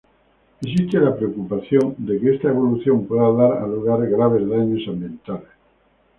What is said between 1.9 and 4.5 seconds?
de que esta evolución puede dar a lugar graves